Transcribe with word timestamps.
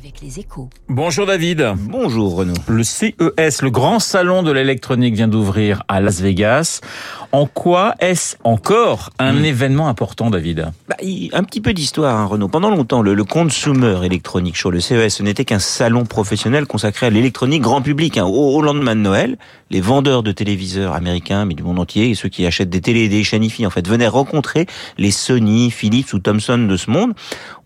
avec 0.00 0.20
les 0.22 0.38
échos. 0.38 0.70
Bonjour 0.88 1.26
David. 1.26 1.74
Bonjour 1.76 2.36
Renaud. 2.36 2.54
Le 2.68 2.82
CES, 2.82 3.60
le 3.62 3.70
grand 3.70 3.98
salon 3.98 4.42
de 4.42 4.50
l'électronique 4.50 5.14
vient 5.14 5.28
d'ouvrir 5.28 5.82
à 5.88 6.00
Las 6.00 6.20
Vegas. 6.20 6.80
En 7.32 7.46
quoi 7.46 7.94
est-ce 8.00 8.36
encore 8.42 9.10
un 9.18 9.34
Hmm. 9.34 9.44
événement 9.44 9.88
important 9.88 10.30
David? 10.30 10.72
Bah, 10.88 10.96
un 11.32 11.44
petit 11.44 11.60
peu 11.60 11.72
d'histoire, 11.74 12.16
hein, 12.18 12.24
Renaud. 12.24 12.48
Pendant 12.48 12.70
longtemps, 12.70 13.02
le, 13.02 13.14
le 13.14 13.24
Consumer 13.24 13.98
Electronic 14.04 14.56
Show, 14.56 14.70
le 14.70 14.80
CES, 14.80 15.16
ce 15.16 15.22
n'était 15.22 15.44
qu'un 15.44 15.58
salon 15.60 16.04
professionnel 16.06 16.66
consacré 16.66 17.06
à 17.06 17.10
l'électronique 17.10 17.62
grand 17.62 17.82
public. 17.82 18.16
hein. 18.18 18.24
Au, 18.24 18.56
au 18.56 18.62
lendemain 18.62 18.96
de 18.96 19.00
Noël, 19.00 19.38
les 19.70 19.80
vendeurs 19.80 20.22
de 20.24 20.32
téléviseurs 20.32 20.94
américains, 20.94 21.44
mais 21.44 21.54
du 21.54 21.62
monde 21.62 21.78
entier, 21.78 22.10
et 22.10 22.14
ceux 22.14 22.28
qui 22.28 22.44
achètent 22.46 22.70
des 22.70 22.80
télés 22.80 23.02
et 23.04 23.08
des 23.08 23.22
chaînes 23.22 23.44
IFI, 23.44 23.66
en 23.66 23.70
fait, 23.70 23.86
venaient 23.86 24.08
rencontrer 24.08 24.66
les 24.98 25.10
Sony, 25.12 25.70
Philips 25.70 26.12
ou 26.14 26.18
Thomson 26.18 26.58
de 26.58 26.76
ce 26.76 26.90
monde. 26.90 27.12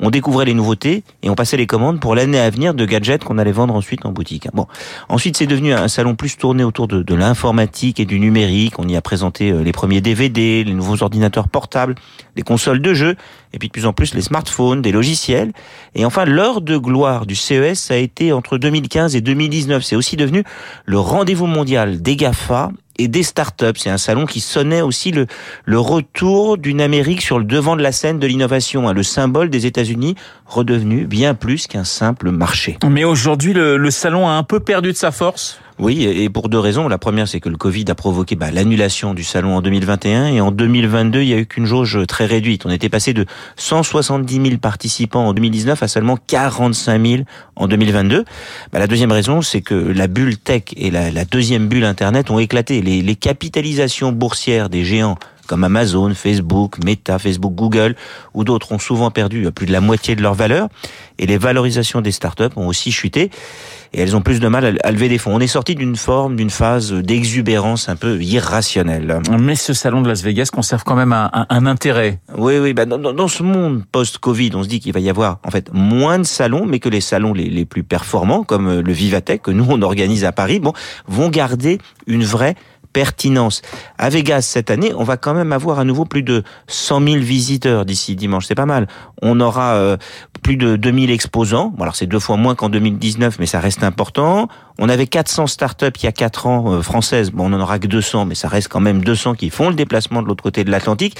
On 0.00 0.10
découvrait 0.10 0.44
les 0.44 0.54
nouveautés 0.54 1.04
et 1.22 1.30
on 1.30 1.34
passait 1.34 1.56
les 1.56 1.66
commandes 1.66 2.00
pour 2.00 2.14
l'année 2.24 2.40
à 2.40 2.50
venir 2.50 2.74
de 2.74 2.84
gadgets 2.86 3.22
qu'on 3.24 3.38
allait 3.38 3.52
vendre 3.52 3.74
ensuite 3.74 4.04
en 4.06 4.12
boutique. 4.12 4.46
hein. 4.46 4.50
Bon, 4.54 4.66
ensuite 5.08 5.36
c'est 5.36 5.46
devenu 5.46 5.72
un 5.72 5.88
salon 5.88 6.14
plus 6.14 6.36
tourné 6.36 6.64
autour 6.64 6.88
de, 6.88 7.02
de 7.02 7.14
l'informatique 7.14 8.00
et 8.00 8.04
du 8.06 8.18
numérique. 8.18 8.78
On 8.78 8.88
y 8.88 8.96
a 8.96 9.02
présenté 9.02 9.50
euh, 9.50 9.62
les 9.62 9.72
premiers 9.72 10.00
DVD, 10.00 10.64
les 10.64 10.74
nouveaux 10.74 11.02
ordinateurs 11.02 11.48
portables, 11.48 11.94
les 12.36 12.42
consoles 12.42 12.80
de 12.80 12.94
jeux, 12.94 13.16
et 13.52 13.58
puis 13.58 13.68
de 13.68 13.72
plus 13.72 13.86
en 13.86 13.92
plus 13.92 14.14
les 14.14 14.22
smartphones, 14.22 14.82
des 14.82 14.92
logiciels. 14.92 15.52
Et 15.94 16.04
enfin, 16.04 16.24
l'heure 16.24 16.60
de 16.60 16.76
gloire 16.76 17.26
du 17.26 17.34
CES, 17.36 17.90
a 17.90 17.96
été 17.96 18.32
entre 18.32 18.58
2015 18.58 19.14
et 19.16 19.20
2019. 19.20 19.82
C'est 19.84 19.96
aussi 19.96 20.16
devenu 20.16 20.44
le 20.86 20.98
rendez-vous 20.98 21.46
mondial 21.46 22.00
des 22.00 22.16
GAFA 22.16 22.70
et 22.98 23.08
des 23.08 23.22
startups. 23.22 23.76
C'est 23.76 23.90
un 23.90 23.98
salon 23.98 24.26
qui 24.26 24.40
sonnait 24.40 24.80
aussi 24.80 25.10
le, 25.10 25.26
le 25.64 25.78
retour 25.78 26.58
d'une 26.58 26.80
Amérique 26.80 27.22
sur 27.22 27.38
le 27.38 27.44
devant 27.44 27.76
de 27.76 27.82
la 27.82 27.92
scène 27.92 28.18
de 28.18 28.26
l'innovation, 28.26 28.88
hein, 28.88 28.92
le 28.92 29.02
symbole 29.02 29.50
des 29.50 29.66
États-Unis 29.66 30.14
redevenu 30.46 31.06
bien 31.06 31.34
plus 31.34 31.66
qu'un 31.66 31.84
simple 31.84 32.30
marché. 32.30 32.78
Mais 32.88 33.04
aujourd'hui, 33.04 33.52
le, 33.52 33.76
le 33.76 33.90
salon 33.90 34.28
a 34.28 34.32
un 34.32 34.42
peu 34.42 34.60
perdu 34.60 34.92
de 34.92 34.96
sa 34.96 35.10
force. 35.10 35.60
Oui, 35.80 36.04
et 36.04 36.28
pour 36.28 36.48
deux 36.48 36.58
raisons. 36.58 36.86
La 36.86 36.98
première, 36.98 37.26
c'est 37.26 37.40
que 37.40 37.48
le 37.48 37.56
Covid 37.56 37.86
a 37.88 37.96
provoqué 37.96 38.36
bah, 38.36 38.52
l'annulation 38.52 39.12
du 39.12 39.24
salon 39.24 39.56
en 39.56 39.60
2021 39.60 40.28
et 40.28 40.40
en 40.40 40.52
2022, 40.52 41.22
il 41.22 41.28
y 41.28 41.34
a 41.34 41.38
eu 41.38 41.46
qu'une 41.46 41.66
jauge 41.66 41.98
très 42.06 42.26
réduite. 42.26 42.64
On 42.64 42.70
était 42.70 42.88
passé 42.88 43.12
de 43.12 43.26
170 43.56 44.34
000 44.34 44.58
participants 44.58 45.26
en 45.26 45.34
2019 45.34 45.82
à 45.82 45.88
seulement 45.88 46.16
45 46.28 47.04
000 47.04 47.22
en 47.56 47.66
2022. 47.66 48.24
Bah, 48.72 48.78
la 48.78 48.86
deuxième 48.86 49.10
raison, 49.10 49.42
c'est 49.42 49.62
que 49.62 49.74
la 49.74 50.06
bulle 50.06 50.38
tech 50.38 50.62
et 50.76 50.92
la, 50.92 51.24
deuxième 51.24 51.66
bulle 51.66 51.84
Internet 51.84 52.30
ont 52.30 52.38
éclaté. 52.38 52.80
Les 52.80 53.16
capitalisations 53.16 54.12
boursières 54.12 54.68
des 54.68 54.84
géants 54.84 55.16
comme 55.46 55.64
Amazon, 55.64 56.14
Facebook, 56.14 56.78
Meta, 56.84 57.18
Facebook, 57.18 57.54
Google 57.54 57.96
ou 58.34 58.44
d'autres 58.44 58.72
ont 58.72 58.78
souvent 58.78 59.10
perdu 59.10 59.50
plus 59.52 59.66
de 59.66 59.72
la 59.72 59.80
moitié 59.80 60.16
de 60.16 60.22
leur 60.22 60.34
valeur 60.34 60.68
et 61.18 61.26
les 61.26 61.38
valorisations 61.38 62.00
des 62.00 62.12
startups 62.12 62.44
ont 62.56 62.66
aussi 62.66 62.92
chuté 62.92 63.30
et 63.92 64.00
elles 64.00 64.16
ont 64.16 64.22
plus 64.22 64.40
de 64.40 64.48
mal 64.48 64.78
à 64.82 64.90
lever 64.90 65.08
des 65.08 65.18
fonds. 65.18 65.34
On 65.34 65.40
est 65.40 65.46
sorti 65.46 65.76
d'une 65.76 65.94
forme, 65.94 66.34
d'une 66.34 66.50
phase 66.50 66.92
d'exubérance 66.92 67.88
un 67.88 67.94
peu 67.94 68.20
irrationnelle. 68.20 69.20
Mais 69.38 69.54
ce 69.54 69.72
salon 69.72 70.02
de 70.02 70.08
Las 70.08 70.22
Vegas 70.22 70.48
conserve 70.52 70.82
quand 70.84 70.96
même 70.96 71.12
un, 71.12 71.30
un, 71.32 71.46
un 71.48 71.66
intérêt. 71.66 72.18
Oui, 72.36 72.58
oui. 72.58 72.74
Bah 72.74 72.86
dans, 72.86 72.98
dans, 72.98 73.28
ce 73.28 73.44
monde 73.44 73.84
post-Covid, 73.92 74.50
on 74.54 74.64
se 74.64 74.68
dit 74.68 74.80
qu'il 74.80 74.92
va 74.92 75.00
y 75.00 75.08
avoir 75.08 75.38
en 75.44 75.50
fait 75.50 75.72
moins 75.72 76.18
de 76.18 76.24
salons, 76.24 76.66
mais 76.66 76.80
que 76.80 76.88
les 76.88 77.00
salons 77.00 77.32
les, 77.32 77.48
les 77.48 77.64
plus 77.64 77.84
performants, 77.84 78.42
comme 78.42 78.80
le 78.80 78.92
Vivatech 78.92 79.42
que 79.42 79.52
nous 79.52 79.66
on 79.68 79.80
organise 79.82 80.24
à 80.24 80.32
Paris, 80.32 80.58
bon, 80.58 80.72
vont 81.06 81.28
garder 81.28 81.78
une 82.06 82.24
vraie 82.24 82.56
pertinence. 82.94 83.60
À 83.98 84.08
Vegas 84.08 84.42
cette 84.42 84.70
année, 84.70 84.92
on 84.96 85.04
va 85.04 85.18
quand 85.18 85.34
même 85.34 85.52
avoir 85.52 85.78
à 85.78 85.84
nouveau 85.84 86.06
plus 86.06 86.22
de 86.22 86.44
100 86.68 87.06
000 87.06 87.16
visiteurs 87.18 87.84
d'ici 87.84 88.16
dimanche. 88.16 88.46
C'est 88.46 88.54
pas 88.54 88.64
mal. 88.64 88.86
On 89.20 89.40
aura 89.40 89.74
euh, 89.74 89.98
plus 90.42 90.56
de 90.56 90.76
2000 90.76 91.10
exposants. 91.10 91.72
Bon, 91.76 91.82
alors 91.82 91.96
c'est 91.96 92.06
deux 92.06 92.20
fois 92.20 92.36
moins 92.38 92.54
qu'en 92.54 92.70
2019, 92.70 93.38
mais 93.38 93.46
ça 93.46 93.60
reste 93.60 93.82
important. 93.82 94.48
On 94.78 94.88
avait 94.88 95.06
400 95.06 95.48
startups 95.48 95.86
il 96.00 96.04
y 96.04 96.08
a 96.08 96.12
4 96.12 96.46
ans 96.46 96.72
euh, 96.72 96.82
françaises. 96.82 97.30
Bon, 97.30 97.50
on 97.50 97.56
en 97.56 97.60
aura 97.60 97.78
que 97.78 97.86
200, 97.86 98.26
mais 98.26 98.34
ça 98.34 98.48
reste 98.48 98.68
quand 98.68 98.80
même 98.80 99.02
200 99.02 99.34
qui 99.34 99.50
font 99.50 99.68
le 99.68 99.74
déplacement 99.74 100.22
de 100.22 100.28
l'autre 100.28 100.42
côté 100.42 100.64
de 100.64 100.70
l'Atlantique. 100.70 101.16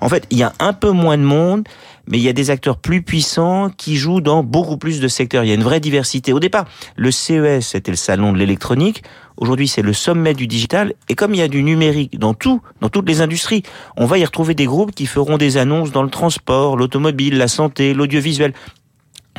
En 0.00 0.08
fait, 0.08 0.26
il 0.30 0.38
y 0.38 0.42
a 0.42 0.52
un 0.58 0.72
peu 0.72 0.90
moins 0.90 1.18
de 1.18 1.22
monde, 1.22 1.64
mais 2.08 2.18
il 2.18 2.22
y 2.22 2.28
a 2.28 2.32
des 2.32 2.50
acteurs 2.50 2.78
plus 2.78 3.02
puissants 3.02 3.70
qui 3.76 3.96
jouent 3.96 4.20
dans 4.20 4.42
beaucoup 4.42 4.78
plus 4.78 5.00
de 5.00 5.08
secteurs. 5.08 5.44
Il 5.44 5.48
y 5.48 5.52
a 5.52 5.54
une 5.54 5.62
vraie 5.62 5.80
diversité. 5.80 6.32
Au 6.32 6.40
départ, 6.40 6.66
le 6.96 7.10
CES, 7.10 7.60
c'était 7.60 7.90
le 7.90 7.96
salon 7.96 8.32
de 8.32 8.38
l'électronique. 8.38 9.02
Aujourd'hui, 9.36 9.68
c'est 9.68 9.82
le 9.82 9.92
sommet 9.92 10.34
du 10.34 10.46
digital. 10.46 10.94
Et 11.08 11.14
comme 11.14 11.32
il 11.34 11.38
y 11.38 11.42
a 11.42 11.48
du 11.48 11.62
numérique 11.62 12.18
dans 12.18 12.34
tout, 12.34 12.60
dans 12.80 12.88
toutes 12.88 13.08
les 13.08 13.20
industries, 13.20 13.62
on 13.96 14.06
va 14.06 14.18
y 14.18 14.24
retrouver 14.24 14.54
des 14.54 14.64
groupes 14.64 14.92
qui 14.92 15.06
feront 15.06 15.36
des 15.36 15.58
annonces 15.58 15.92
dans 15.92 16.02
le 16.02 16.10
transport, 16.10 16.76
l'automobile, 16.76 17.38
la 17.38 17.46
santé, 17.46 17.94
l'audiovisuel. 17.94 18.52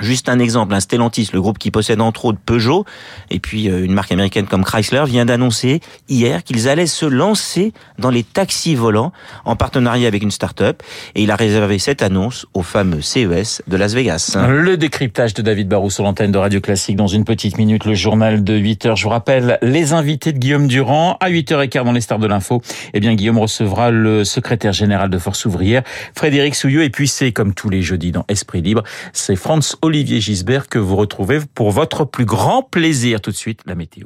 Juste 0.01 0.29
un 0.29 0.39
exemple, 0.39 0.73
un 0.73 0.79
Stellantis, 0.79 1.29
le 1.33 1.41
groupe 1.41 1.57
qui 1.57 1.71
possède 1.71 2.01
entre 2.01 2.25
autres 2.25 2.39
Peugeot, 2.45 2.85
et 3.29 3.39
puis 3.39 3.65
une 3.65 3.93
marque 3.93 4.11
américaine 4.11 4.45
comme 4.45 4.63
Chrysler, 4.63 5.03
vient 5.05 5.25
d'annoncer 5.25 5.81
hier 6.07 6.43
qu'ils 6.43 6.69
allaient 6.69 6.87
se 6.87 7.05
lancer 7.05 7.73
dans 7.97 8.09
les 8.09 8.23
taxis 8.23 8.75
volants 8.75 9.11
en 9.45 9.55
partenariat 9.55 10.07
avec 10.07 10.23
une 10.23 10.31
start-up, 10.31 10.81
et 11.15 11.23
il 11.23 11.31
a 11.31 11.35
réservé 11.35 11.79
cette 11.79 12.01
annonce 12.01 12.45
au 12.53 12.61
fameux 12.61 13.01
CES 13.01 13.61
de 13.67 13.77
Las 13.77 13.93
Vegas. 13.93 14.37
Le 14.47 14.77
décryptage 14.77 15.33
de 15.33 15.41
David 15.41 15.67
Barrou 15.67 15.89
sur 15.89 16.03
l'antenne 16.03 16.31
de 16.31 16.37
Radio 16.37 16.61
Classique 16.61 16.95
dans 16.95 17.07
une 17.07 17.25
petite 17.25 17.57
minute, 17.57 17.85
le 17.85 17.93
journal 17.93 18.43
de 18.43 18.55
8 18.55 18.85
heures. 18.85 18.95
Je 18.95 19.03
vous 19.03 19.09
rappelle 19.09 19.57
les 19.61 19.93
invités 19.93 20.33
de 20.33 20.37
Guillaume 20.37 20.67
Durand 20.67 21.17
à 21.19 21.29
8h15 21.29 21.83
dans 21.83 21.91
les 21.91 22.01
stars 22.01 22.19
de 22.19 22.27
l'info. 22.27 22.61
Eh 22.93 22.99
bien, 22.99 23.16
Guillaume 23.16 23.39
recevra 23.39 23.91
le 23.91 24.23
secrétaire 24.23 24.73
général 24.73 25.09
de 25.09 25.17
Force 25.17 25.45
ouvrière, 25.45 25.83
Frédéric 26.16 26.55
Souillot, 26.55 26.81
et 26.81 26.89
puis 26.89 27.07
c'est 27.07 27.31
comme 27.31 27.53
tous 27.53 27.69
les 27.69 27.81
jeudis 27.81 28.11
dans 28.11 28.25
Esprit 28.27 28.61
Libre, 28.61 28.83
c'est 29.13 29.35
France 29.35 29.77
Olivier 29.89 30.22
Gisbert 30.22 30.69
que 30.69 30.77
vous 30.77 30.95
retrouvez 30.95 31.39
pour 31.55 31.72
votre 31.72 32.05
plus 32.05 32.25
grand 32.25 32.61
plaisir. 32.61 33.22
Tout 33.22 33.31
de 33.31 33.35
suite, 33.35 33.61
la 33.66 33.73
météo. 33.73 34.05